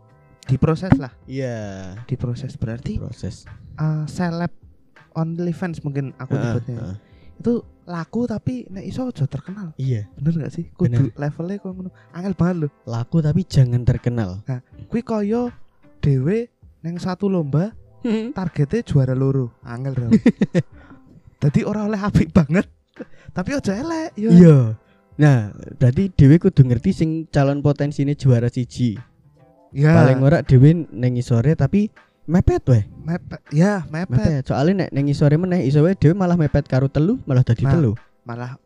diproses 0.46 0.96
lah. 0.96 1.12
iya 1.28 1.92
Diproses 2.06 2.56
berarti 2.56 2.96
proses. 2.96 3.44
uh, 3.76 4.08
seleb 4.08 4.54
OnlyFans 5.12 5.82
mungkin 5.82 6.16
aku 6.16 6.34
Heeh, 6.34 6.44
nyebutnya. 6.46 6.78
heeh. 6.78 6.96
Itu 7.38 7.54
laku 7.84 8.26
tapi 8.26 8.64
nek 8.68 8.82
iso 8.82 9.06
aja 9.06 9.26
terkenal. 9.26 9.76
Iya, 9.76 10.08
Bener 10.16 10.48
gak 10.48 10.54
sih? 10.54 10.72
Kudu 10.72 11.12
levelnya 11.14 11.58
kok 11.58 11.70
ngono. 11.70 11.90
Angel 12.12 12.34
banget 12.34 12.56
loh. 12.64 12.72
laku 12.84 13.20
tapi 13.20 13.42
jangan 13.44 13.84
terkenal. 13.84 14.40
Kuwi 14.88 15.02
koyo 15.02 15.52
dhewe 16.00 16.48
neng 16.80 16.96
satu 16.96 17.28
lomba 17.28 17.74
targetnya 18.32 18.82
juara 18.84 19.14
loro. 19.14 19.56
Angel 19.64 19.94
dong. 20.00 20.12
Jadi 21.38 21.62
orang 21.64 21.94
oleh 21.94 22.02
apik 22.02 22.34
banget. 22.34 22.66
Tapi 23.30 23.50
aja 23.54 23.74
elek 23.78 24.18
yo. 24.18 24.30
Iya. 24.34 24.58
Nah, 25.18 25.50
berarti 25.78 26.10
Dewi 26.10 26.38
kudu 26.38 26.62
ngerti 26.62 26.94
sing 26.94 27.10
calon 27.30 27.62
potensinya 27.62 28.14
juara 28.14 28.50
siji. 28.50 28.98
Ya. 29.74 29.94
Paling 29.94 30.22
ora 30.22 30.42
Dewi 30.42 30.86
neng 30.90 31.18
sore 31.22 31.54
tapi 31.54 31.90
mepet 32.26 32.64
weh. 32.66 32.84
mepet. 33.02 33.42
Ya, 33.50 33.86
mepet. 33.90 34.18
Mepet. 34.18 34.44
Soalnya 34.46 34.86
nek 34.86 34.90
neng 34.94 35.10
sore 35.14 35.38
meneh 35.38 35.66
iso 35.66 35.82
wae 35.82 35.94
Dewi 35.94 36.14
malah 36.14 36.38
mepet 36.38 36.66
karo 36.66 36.90
telu, 36.90 37.18
malah 37.26 37.42
dadi 37.42 37.66
Nah. 37.66 37.74
telu. 37.74 37.94
Malah 38.26 38.58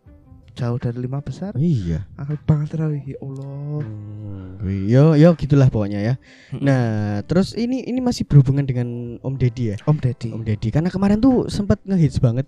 jauh 0.51 0.75
dari 0.75 0.99
lima 0.99 1.23
besar. 1.23 1.55
Iya. 1.55 2.03
Angel 2.19 2.39
banget 2.43 2.75
rawi. 2.75 2.99
Ya 3.07 3.17
Allah. 3.19 3.83
Hmm, 3.83 4.20
yo 4.67 5.17
yo 5.17 5.33
gitulah 5.33 5.67
pokoknya 5.73 5.99
ya. 6.01 6.13
Nah, 6.61 7.21
terus 7.25 7.57
ini 7.57 7.81
ini 7.87 7.97
masih 8.03 8.27
berhubungan 8.29 8.67
dengan 8.67 9.17
Om 9.23 9.35
Deddy 9.39 9.73
ya. 9.73 9.77
Om 9.87 9.97
Deddy. 9.97 10.29
Om 10.29 10.43
Deddy 10.45 10.69
karena 10.69 10.89
kemarin 10.93 11.17
tuh 11.17 11.49
sempat 11.49 11.81
ngehits 11.87 12.21
banget. 12.21 12.45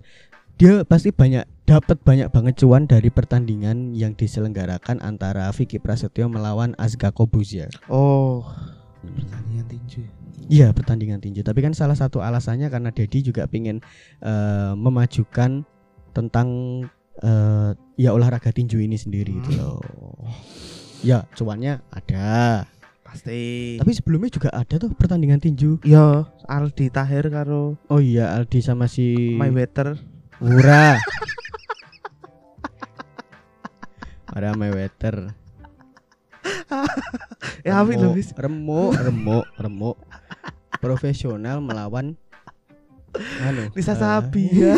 Dia 0.62 0.86
pasti 0.86 1.10
banyak 1.10 1.50
dapat 1.66 1.98
banyak 2.06 2.30
banget 2.30 2.62
cuan 2.62 2.86
dari 2.86 3.10
pertandingan 3.10 3.98
yang 3.98 4.14
diselenggarakan 4.14 5.02
antara 5.02 5.50
Vicky 5.50 5.82
Prasetyo 5.82 6.30
melawan 6.30 6.78
Azga 6.78 7.10
Kobuzia. 7.10 7.74
Oh. 7.90 8.46
Pertandingan 9.02 9.66
tinju. 9.66 10.06
ya? 10.06 10.12
Iya 10.52 10.68
pertandingan 10.76 11.20
tinju. 11.24 11.42
Tapi 11.42 11.60
kan 11.66 11.74
salah 11.74 11.98
satu 11.98 12.22
alasannya 12.22 12.70
karena 12.70 12.94
Dedi 12.94 13.26
juga 13.26 13.50
pingin 13.50 13.82
eh, 14.22 14.74
memajukan 14.78 15.66
tentang 16.14 16.48
eh, 17.24 17.72
ya 17.98 18.10
olahraga 18.14 18.54
tinju 18.54 18.78
ini 18.78 19.00
sendiri 19.00 19.34
itu 19.34 19.52
loh. 19.58 19.82
Ya 21.04 21.28
cuannya 21.36 21.84
ada. 21.92 22.64
Pasti. 23.04 23.76
Tapi 23.78 23.92
sebelumnya 23.94 24.32
juga 24.32 24.50
ada 24.56 24.80
tuh 24.80 24.90
pertandingan 24.96 25.38
tinju. 25.38 25.84
Yo, 25.86 26.26
Aldi 26.50 26.90
Tahir 26.90 27.30
karo 27.30 27.78
Oh 27.92 28.02
iya 28.02 28.34
Aldi 28.34 28.64
sama 28.64 28.88
si 28.90 29.36
Mayweather. 29.38 30.00
Wura. 30.42 30.98
Ada 34.34 34.58
Mayweather. 34.58 35.30
Ya 37.62 37.78
apik 37.86 38.02
lho, 38.02 38.10
Remuk, 38.10 38.18
wis. 38.18 38.34
remuk, 38.34 38.92
remuk, 38.98 39.46
remuk. 39.62 39.98
Profesional 40.82 41.62
melawan. 41.62 42.18
Bisa 43.78 43.94
eh, 43.94 44.00
sapi 44.02 44.50
ya. 44.58 44.74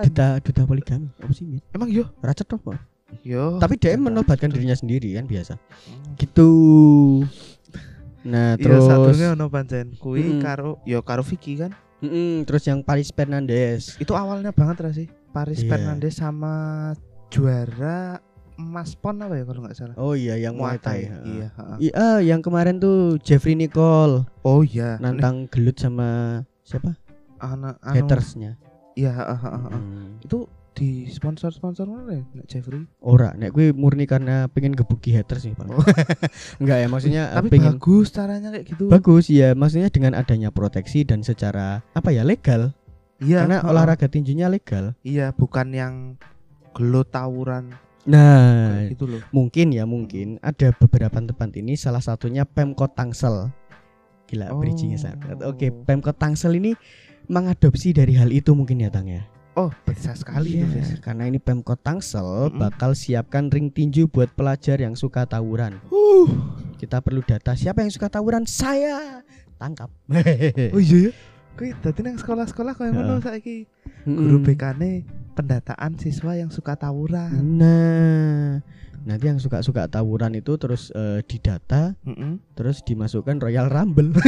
duta 0.00 0.40
duta 0.40 0.64
poligami 0.64 1.12
apa 1.20 1.32
sih? 1.36 1.60
Emang 1.76 1.92
yo. 1.92 2.08
racet 2.24 2.48
apa 2.48 2.80
Yo. 3.20 3.56
tapi 3.56 3.76
dia 3.76 3.92
Benar. 3.92 4.08
menobatkan 4.16 4.48
dirinya 4.48 4.72
sendiri 4.72 5.12
kan 5.12 5.24
biasa 5.24 5.54
Hmm. 5.54 6.16
gitu 6.16 6.50
nah 8.22 8.54
Iya, 8.54 8.62
terus 8.62 8.82
satunya 8.84 9.34
ono 9.34 9.46
pancen. 9.46 9.92
Kui 9.96 10.22
Mm-mm. 10.22 10.40
karo 10.40 10.78
yo 10.82 11.02
karo 11.02 11.20
Vicky 11.20 11.58
kan. 11.58 11.74
Mm-mm, 11.98 12.42
terus 12.44 12.62
yang 12.62 12.78
Paris 12.80 13.10
Fernandes 13.10 13.94
Itu 13.96 14.14
awalnya 14.14 14.50
banget 14.50 14.76
ra 14.78 14.90
sih. 14.90 15.10
Paris 15.30 15.58
Iya. 15.60 15.70
Fernandes 15.70 16.14
sama 16.16 16.54
juara 17.28 18.22
emas 18.54 18.94
pon 18.94 19.16
apa 19.16 19.34
ya 19.34 19.42
kalau 19.42 19.60
nggak 19.60 19.74
salah. 19.74 19.96
oh 19.96 20.12
iya 20.12 20.36
yang 20.36 20.54
Muay 20.54 20.78
Thai 20.78 21.02
Iya, 21.02 21.18
Iya. 21.24 21.48
heeh. 21.50 21.76
Iya, 21.80 22.06
yang 22.24 22.40
kemarin 22.40 22.78
tuh 22.78 23.18
Jeffrey 23.18 23.54
Nicole 23.54 24.22
Oh 24.40 24.62
iya. 24.62 24.98
nantang 24.98 25.48
gelut 25.48 25.74
sama 25.76 26.42
siapa? 26.62 26.94
anak 27.36 27.74
Hatersnya. 27.82 28.54
Iya, 28.94 29.10
heeh, 29.10 29.34
heeh, 29.36 29.60
heeh. 29.64 29.72
Hmm. 29.74 30.10
Itu 30.20 30.46
di 30.72 31.04
sponsor-sponsor 31.06 31.84
mana 31.84 32.16
ya? 32.16 32.24
Nek 32.32 32.46
Jeffrey. 32.46 32.88
Ora, 32.98 33.32
nek 33.32 33.52
gue 33.52 33.70
murni 33.70 34.04
karena 34.04 34.48
pengen 34.48 34.72
gebuki 34.72 35.12
haters 35.12 35.44
nih, 35.44 35.54
Pak. 35.54 35.66
Oh. 35.68 35.84
Enggak 36.64 36.78
ya, 36.80 36.86
maksudnya 36.88 37.22
Tapi 37.30 37.48
pengen 37.48 37.76
bagus 37.76 38.08
caranya 38.08 38.48
kayak 38.50 38.64
gitu. 38.72 38.84
bagus 38.88 39.24
ya, 39.28 39.52
maksudnya 39.52 39.88
dengan 39.88 40.12
adanya 40.12 40.48
proteksi 40.48 41.04
dan 41.04 41.20
secara 41.20 41.84
apa 41.92 42.08
ya 42.08 42.24
legal. 42.24 42.72
Iya. 43.22 43.46
karena 43.46 43.62
olahraga 43.62 44.10
tinjunya 44.10 44.50
legal. 44.50 44.98
Iya, 45.00 45.30
bukan 45.30 45.70
yang 45.70 45.94
gelut 46.74 47.06
tawuran 47.06 47.70
Nah, 48.02 48.82
kayak 48.82 48.98
gitu 48.98 49.04
loh. 49.06 49.22
mungkin 49.30 49.70
ya 49.70 49.86
mungkin 49.86 50.42
ada 50.42 50.74
beberapa 50.74 51.22
tempat 51.22 51.54
ini 51.54 51.78
salah 51.78 52.02
satunya 52.02 52.42
Pemkot 52.42 52.98
Tangsel. 52.98 53.54
Gila, 54.26 54.50
Oh. 54.50 54.58
bridgingnya 54.58 54.98
sangat. 54.98 55.38
Oke, 55.46 55.70
Pemkot 55.70 56.18
Tangsel 56.18 56.58
ini 56.58 56.74
mengadopsi 57.30 57.94
dari 57.94 58.18
hal 58.18 58.34
itu 58.34 58.50
mungkin 58.58 58.82
ya, 58.82 58.90
Tang 58.90 59.06
ya. 59.06 59.22
Oh, 59.52 59.68
bisa 59.84 60.16
sekali 60.16 60.56
Iya, 60.56 60.64
itu, 60.64 60.80
Fis. 60.80 60.88
karena 61.04 61.28
ini 61.28 61.36
Pemkot 61.36 61.76
Tangsel 61.76 62.48
Mm-mm. 62.48 62.56
bakal 62.56 62.96
siapkan 62.96 63.52
ring 63.52 63.68
tinju 63.68 64.08
buat 64.08 64.32
pelajar 64.32 64.80
yang 64.80 64.96
suka 64.96 65.28
tawuran. 65.28 65.76
Uh. 65.92 66.24
Kita 66.80 67.04
perlu 67.04 67.20
data 67.20 67.52
siapa 67.52 67.84
yang 67.84 67.92
suka 67.92 68.08
tawuran? 68.08 68.48
Saya. 68.48 69.20
Tangkap. 69.60 69.92
Oh 70.74 70.80
iya 70.80 71.08
ya. 71.08 71.12
Kuwi 71.52 71.76
dadi 71.84 72.00
nang 72.00 72.16
sekolah-sekolah 72.16 72.72
koyo 72.72 72.96
ngono 72.96 73.20
saiki. 73.20 73.68
Guru. 74.08 74.40
BK-ne 74.40 75.04
pendataan 75.36 76.00
siswa 76.00 76.32
yang 76.32 76.48
suka 76.48 76.72
tawuran. 76.80 77.36
Nah, 77.60 78.56
nanti 79.04 79.24
yang 79.28 79.36
suka-suka 79.36 79.84
tawuran 79.84 80.32
itu 80.32 80.56
terus 80.56 80.88
eh, 80.96 81.20
didata, 81.28 81.92
Heeh. 82.08 82.40
terus 82.56 82.80
dimasukkan 82.80 83.36
Royal 83.36 83.68
Rumble. 83.68 84.16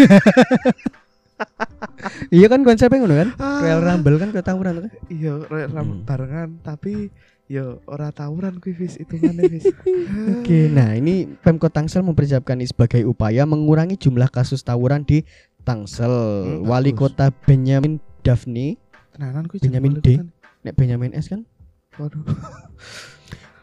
iya 2.35 2.47
kan 2.49 2.61
konsepnya 2.63 2.99
ngono 3.03 3.15
kan? 3.17 3.29
Royal 3.39 3.81
Rumble 3.83 4.17
kan 4.21 4.31
ke 4.31 4.41
tawuran 4.41 4.75
kan? 4.87 4.91
Iya, 5.09 5.45
royal 5.49 5.71
Hmm. 5.75 6.03
barengan 6.07 6.49
tapi 6.63 7.11
yo 7.45 7.85
ora 7.85 8.09
tawuran 8.09 8.57
kuwi 8.57 8.73
Fis, 8.73 8.97
itu 8.97 9.21
mana 9.21 9.45
Fis. 9.45 9.69
Oke, 10.33 10.73
nah 10.73 10.97
ini 10.97 11.29
Pemkot 11.45 11.73
Tangsel 11.73 12.01
mempersiapkan 12.01 12.57
ini 12.57 12.69
sebagai 12.69 13.05
upaya 13.05 13.45
mengurangi 13.45 14.01
jumlah 14.01 14.33
kasus 14.33 14.65
tawuran 14.65 15.05
di 15.05 15.23
Tangsel. 15.65 16.11
Hmm, 16.11 16.69
Wali 16.69 16.93
bagus. 16.93 17.13
Kota 17.13 17.27
Benyamin 17.33 18.01
Daphne, 18.25 18.81
Tenanan 19.13 19.45
kuwi 19.49 19.61
Benyamin 19.61 20.01
D. 20.01 20.21
nek 20.65 20.75
Benyamin 20.77 21.13
S 21.13 21.29
kan. 21.29 21.45
Waduh. 22.01 22.25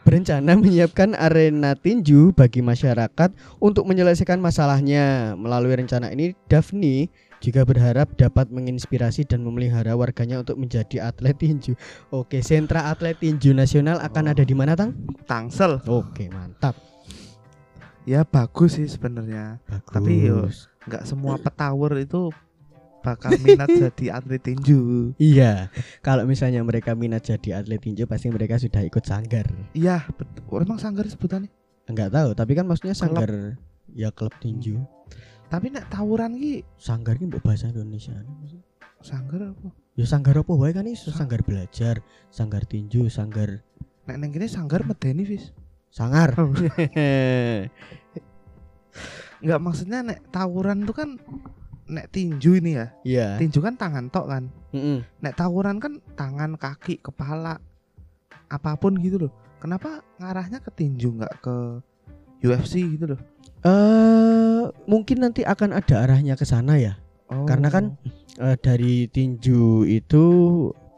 berencana 0.02 0.58
menyiapkan 0.58 1.14
arena 1.14 1.78
tinju 1.78 2.34
bagi 2.34 2.58
masyarakat 2.58 3.30
untuk 3.62 3.86
menyelesaikan 3.86 4.42
masalahnya. 4.42 5.34
Melalui 5.38 5.78
rencana 5.78 6.10
ini, 6.10 6.34
Daphne 6.50 7.06
juga 7.42 7.62
berharap 7.62 8.14
dapat 8.14 8.48
menginspirasi 8.48 9.26
dan 9.26 9.42
memelihara 9.42 9.92
warganya 9.92 10.38
untuk 10.38 10.54
menjadi 10.54 11.04
atlet 11.04 11.34
tinju. 11.34 11.74
Oke, 12.08 12.38
sentra 12.38 12.86
atlet 12.86 13.14
tinju 13.14 13.50
nasional 13.50 13.98
akan 13.98 14.24
Oh. 14.24 14.32
ada 14.32 14.42
di 14.42 14.54
mana, 14.54 14.72
Tang? 14.72 14.94
Tangsel. 15.24 15.82
Oke, 15.84 16.30
mantap. 16.30 16.78
Ya 18.02 18.22
bagus 18.22 18.74
sih 18.74 18.86
sebenarnya. 18.86 19.58
Bagus. 19.64 19.90
Tapi 19.90 20.12
yo- 20.20 20.50
Enggak 20.82 21.04
semua 21.04 21.34
petawur 21.36 21.94
itu 21.94 22.34
bakal 23.00 23.34
minat 23.38 23.66
jadi 23.82 24.06
atlet 24.12 24.38
tinju. 24.40 25.14
Iya, 25.14 25.70
kalau 25.98 26.22
misalnya 26.22 26.58
mereka 26.60 26.94
minat 26.94 27.22
jadi 27.22 27.58
atlet 27.58 27.78
tinju 27.78 28.06
pasti 28.06 28.26
mereka 28.26 28.54
sudah 28.56 28.82
ikut 28.82 29.02
sanggar. 29.02 29.46
Iya, 29.72 30.02
betul. 30.12 30.62
Emang 30.62 30.78
sanggar 30.78 31.06
sebutannya. 31.06 31.50
Enggak 31.84 32.10
tahu, 32.10 32.30
tapi 32.32 32.52
kan 32.52 32.62
maksudnya 32.64 32.94
Klub. 32.94 33.02
sanggar 33.04 33.30
ya 33.90 34.08
klub 34.08 34.34
tinju. 34.36 34.78
Tapi 35.52 35.68
nek 35.68 35.92
tawuran 35.92 36.40
ki 36.40 36.64
Sanggar 36.80 37.20
ini 37.20 37.28
mbok 37.28 37.44
bahasa 37.44 37.68
Indonesia. 37.68 38.16
sanggar 39.04 39.52
apa? 39.52 39.68
Ya 39.98 40.08
sanggar 40.08 40.40
apa 40.40 40.52
wae 40.56 40.72
kan 40.72 40.88
iso 40.88 41.12
sanggar 41.12 41.44
belajar, 41.44 42.00
sanggar 42.32 42.64
tinju, 42.64 43.12
sanggar 43.12 43.60
Nek 44.08 44.16
neng 44.16 44.32
kene 44.32 44.48
sanggar 44.48 44.80
medeni 44.88 45.28
Fis. 45.28 45.52
sangar. 45.92 46.32
Oh. 46.40 46.48
Enggak 49.44 49.60
maksudnya 49.60 50.00
nek 50.00 50.24
tawuran 50.32 50.88
itu 50.88 50.94
kan 50.96 51.20
nek 51.84 52.08
tinju 52.08 52.56
ini 52.56 52.80
ya. 52.80 52.86
Iya. 53.04 53.28
Tinju 53.36 53.60
kan 53.60 53.76
tangan 53.76 54.08
tok 54.08 54.26
kan. 54.32 54.48
Mm-mm. 54.72 55.04
Nek 55.20 55.36
tawuran 55.36 55.76
kan 55.76 56.00
tangan, 56.16 56.56
kaki, 56.56 57.04
kepala, 57.04 57.60
apa 58.48 58.70
pun 58.80 58.96
gitu 59.04 59.28
loh. 59.28 59.32
Kenapa 59.60 60.00
ngarahnya 60.16 60.64
ke 60.64 60.72
tinju 60.72 61.20
nggak 61.20 61.44
ke 61.44 61.56
UFC 62.40 62.96
gitu 62.96 63.12
loh? 63.12 63.20
Eh 63.62 64.41
mungkin 64.86 65.26
nanti 65.26 65.42
akan 65.42 65.74
ada 65.74 66.06
arahnya 66.06 66.38
ke 66.38 66.46
sana 66.46 66.78
ya. 66.78 66.94
Oh. 67.32 67.48
Karena 67.48 67.72
kan 67.72 67.98
eh, 68.38 68.56
dari 68.60 69.10
tinju 69.10 69.88
itu 69.88 70.24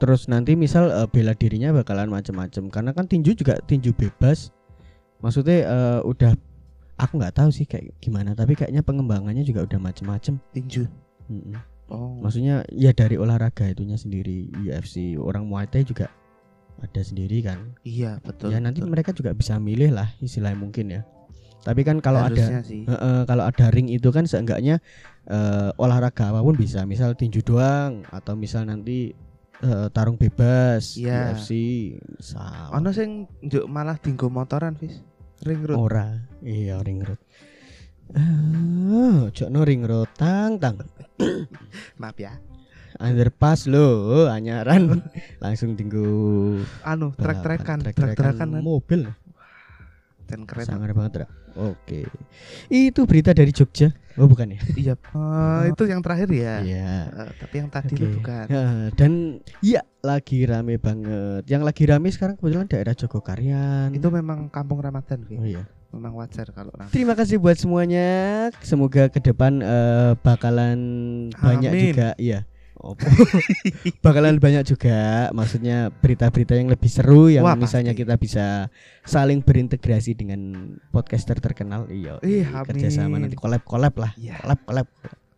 terus 0.02 0.28
nanti 0.28 0.58
misal 0.58 0.90
eh, 0.92 1.08
bela 1.08 1.32
dirinya 1.32 1.72
bakalan 1.72 2.12
macam-macam. 2.12 2.68
Karena 2.68 2.90
kan 2.92 3.08
tinju 3.08 3.32
juga 3.32 3.56
tinju 3.64 3.96
bebas. 3.96 4.52
Maksudnya 5.24 5.58
eh, 5.64 6.00
udah 6.04 6.36
aku 7.00 7.12
nggak 7.18 7.36
tahu 7.40 7.50
sih 7.50 7.64
kayak 7.64 7.96
gimana, 7.98 8.36
tapi 8.36 8.54
kayaknya 8.58 8.84
pengembangannya 8.84 9.42
juga 9.46 9.64
udah 9.64 9.80
macam-macam. 9.80 10.36
tinju. 10.52 10.84
Mm-mm. 11.32 11.56
Oh. 11.92 12.16
Maksudnya 12.20 12.64
ya 12.72 12.96
dari 12.96 13.20
olahraga 13.20 13.68
itunya 13.68 14.00
sendiri 14.00 14.48
UFC 14.56 15.20
orang 15.20 15.44
Muay 15.44 15.68
Thai 15.68 15.84
juga 15.84 16.08
ada 16.80 17.00
sendiri 17.04 17.44
kan. 17.44 17.76
iya 17.86 18.18
betul. 18.24 18.50
ya 18.50 18.58
nanti 18.58 18.82
betul. 18.82 18.90
mereka 18.90 19.10
juga 19.14 19.30
bisa 19.36 19.60
milih 19.60 19.94
lah 19.94 20.08
istilahnya 20.18 20.58
mungkin 20.58 20.86
ya. 20.90 21.00
Tapi 21.64 21.80
kan 21.80 21.96
kalau 21.98 22.20
ada 22.20 22.60
sih. 22.60 22.84
Heeh, 22.84 23.18
kalau 23.24 23.42
ada 23.42 23.66
ring 23.68 23.88
itu 23.88 24.12
kan 24.12 24.24
seenggaknya 24.24 24.84
eh, 25.24 25.70
olahraga 25.74 26.28
apa 26.28 26.38
pun 26.38 26.54
bisa, 26.54 26.84
misal 26.84 27.16
tinju 27.16 27.40
doang 27.40 28.04
atau 28.06 28.36
misal 28.36 28.68
nanti 28.68 29.16
eh, 29.58 29.86
tarung 29.88 30.14
bebas, 30.14 30.94
Iya. 30.94 31.32
UFC, 31.32 31.50
misal. 31.96 32.68
Ono 32.70 32.92
sing 32.92 33.24
njuk 33.40 33.64
malah 33.64 33.96
dinggo 33.96 34.28
motoran, 34.28 34.76
Fis. 34.76 35.00
Ring 35.40 35.64
road. 35.64 35.76
ora, 35.78 36.20
iya 36.40 36.78
ring 36.78 37.00
road. 37.00 37.20
Ah, 38.12 39.24
ojo 39.26 39.48
no 39.48 39.64
ring 39.64 39.80
road 39.82 40.08
tang 40.14 40.60
tang. 40.60 40.76
Maaf 42.00 42.16
ya. 42.16 42.36
Underpass 42.94 43.66
lo, 43.66 43.88
anyaran 44.28 45.02
langsung 45.42 45.74
tinggu 45.74 46.06
Anu, 46.84 47.10
trek-trekan, 47.10 47.82
trek-trekan 47.82 48.36
kan. 48.46 48.60
mobil. 48.60 49.08
dan 50.24 50.44
keren. 50.44 50.64
Sangar 50.64 50.92
banget, 50.92 51.12
Ra. 51.20 51.26
Oke. 51.54 52.06
Itu 52.66 53.06
berita 53.06 53.30
dari 53.30 53.54
Jogja. 53.54 53.94
Oh, 54.14 54.30
bukan 54.30 54.54
ya? 54.54 54.60
Iya. 54.78 54.94
Oh, 55.10 55.62
itu 55.66 55.90
yang 55.90 55.98
terakhir 55.98 56.30
ya. 56.30 56.62
Iya. 56.62 56.92
Eh, 57.10 57.30
tapi 57.38 57.54
yang 57.58 57.70
tadi 57.70 57.94
Oke. 57.94 57.98
itu 57.98 58.06
bukan. 58.18 58.46
Ya, 58.46 58.64
dan 58.94 59.12
iya 59.58 59.82
lagi 60.06 60.46
rame 60.46 60.78
banget. 60.78 61.42
Yang 61.50 61.62
lagi 61.66 61.82
rame 61.90 62.08
sekarang 62.14 62.34
kebetulan 62.38 62.70
daerah 62.70 62.94
Jogokarian. 62.94 63.90
Itu 63.90 64.14
memang 64.14 64.46
kampung 64.54 64.78
Ramadan, 64.78 65.26
Fis. 65.26 65.38
Oh 65.38 65.46
iya. 65.46 65.66
Memang 65.94 66.18
wajar 66.18 66.50
kalau 66.50 66.74
ramai. 66.74 66.90
Terima 66.90 67.14
kasih 67.14 67.38
buat 67.38 67.54
semuanya. 67.54 68.50
Semoga 68.62 69.06
ke 69.10 69.22
depan 69.22 69.62
eh, 69.62 70.12
bakalan 70.22 70.78
banyak 71.38 71.70
Amin. 71.70 71.84
juga 71.94 72.14
iya. 72.18 72.46
Opo. 72.84 73.00
bakalan 74.04 74.36
banyak 74.36 74.60
juga 74.66 74.96
maksudnya 75.32 75.88
berita-berita 75.90 76.52
yang 76.52 76.68
lebih 76.68 76.86
seru 76.86 77.32
yang 77.32 77.40
Wah, 77.40 77.56
misalnya 77.56 77.90
pasti. 77.90 78.02
kita 78.04 78.14
bisa 78.20 78.44
saling 79.02 79.40
berintegrasi 79.40 80.12
dengan 80.12 80.40
podcaster 80.90 81.40
terkenal 81.40 81.88
iya 81.88 82.20
Ih, 82.20 82.44
kerjasama 82.44 83.16
nanti 83.16 83.34
collab 83.34 83.64
collab 83.64 83.96
lah 83.96 84.12
Iya. 84.14 84.36
collab 84.38 84.60
collab 84.62 84.86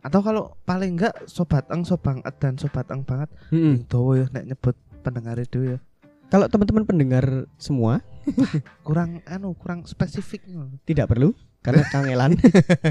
Atau 0.02 0.22
kalau 0.22 0.54
paling 0.62 0.94
enggak 0.94 1.14
sobat 1.24 1.66
eng 1.66 1.82
sobang 1.82 2.22
ed 2.22 2.34
dan 2.38 2.54
sobat 2.54 2.86
eng 2.90 3.02
banget. 3.02 3.26
Yang 3.50 3.86
dowo 3.86 4.14
ya 4.14 4.26
nek 4.28 4.44
nyebut 4.44 4.74
pendengar 5.02 5.34
itu 5.36 5.58
ya. 5.66 5.78
kalau 6.26 6.46
teman-teman 6.46 6.82
pendengar 6.82 7.24
semua 7.56 8.02
Kurang 8.86 9.22
anu, 9.24 9.54
kurang 9.54 9.82
spesifik 9.82 10.42
tidak 10.82 11.06
perlu 11.06 11.30
karena 11.58 11.82
kangelan 11.86 12.34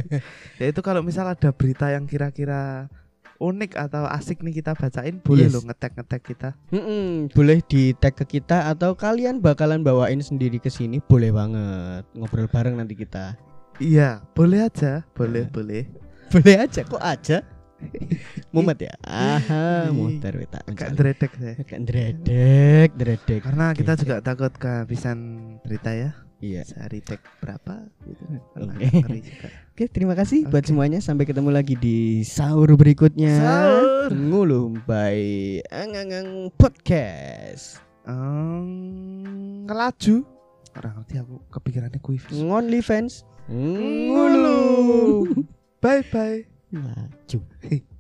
Ya 0.60 0.66
itu 0.68 0.80
kalau 0.80 1.00
misal 1.00 1.28
ada 1.28 1.52
berita 1.52 1.88
yang 1.88 2.04
kira-kira 2.04 2.92
unik 3.38 3.76
atau 3.76 4.08
asik 4.08 4.40
nih 4.40 4.60
kita 4.60 4.72
bacain 4.72 5.20
boleh 5.20 5.46
Yes. 5.46 5.54
loh 5.54 5.64
ngetek-ngetek 5.64 6.22
kita. 6.24 6.50
Mm-mm, 6.70 7.28
boleh 7.30 7.60
di 7.62 7.92
tag 7.94 8.14
ke 8.14 8.26
kita 8.26 8.68
atau 8.68 8.94
kalian 8.94 9.38
bakalan 9.38 9.80
bawain 9.80 10.20
sendiri 10.20 10.56
ke 10.56 10.68
sini 10.68 11.00
boleh 11.00 11.30
banget 11.30 12.04
ngobrol 12.12 12.48
bareng 12.48 12.76
nanti 12.76 12.96
kita 12.96 13.36
Iya, 13.76 14.24
boleh 14.32 14.64
aja, 14.64 15.04
boleh, 15.12 15.46
Nah. 15.46 15.52
boleh. 15.52 15.84
boleh 16.32 16.56
aja 16.58 16.82
kok 16.82 17.00
aja 17.00 17.38
mumet 18.56 18.80
ya 18.82 18.94
aha 19.04 19.92
muter 19.92 20.48
tak 20.48 20.64
Gak 20.72 20.96
dredek 20.96 21.32
saya. 21.36 21.54
dredek 21.78 22.90
dredek 22.96 23.42
Karena 23.44 23.76
kita 23.76 23.94
juga 23.96 24.24
takut 24.24 24.50
kehabisan 24.50 25.18
berita 25.62 25.92
ya. 25.92 26.16
Iya 26.46 26.62
Sehari 26.62 27.02
tek 27.02 27.18
berapa 27.40 27.90
gitu. 28.04 28.22
Oke. 28.56 28.86
juga. 29.26 29.48
oke 29.72 29.84
terima 29.90 30.14
kasih 30.14 30.46
buat 30.46 30.62
Oke. 30.62 30.70
semuanya 30.70 31.00
sampai 31.00 31.26
ketemu 31.26 31.50
lagi 31.50 31.74
di 31.76 31.98
sahur 32.22 32.70
berikutnya 32.74 33.34
Sahur. 33.36 34.10
ngulum 34.14 34.78
by 34.84 35.18
angangang 35.68 36.54
podcast 36.54 37.82
Em, 38.06 39.66
ngelaju. 39.66 40.22
Orang 40.76 40.94
ngerti 40.96 41.16
aku 41.18 41.42
kepikirannya 41.50 41.98
kuis. 41.98 42.22
ngonly 42.30 42.80
fans 42.80 43.26
Ngulum. 43.50 45.42
Bye 45.82 46.06
bye. 46.06 46.46
maju 46.70 47.95